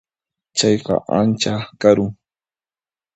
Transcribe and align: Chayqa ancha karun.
Chayqa 0.57 0.95
ancha 1.19 1.53
karun. 1.81 2.11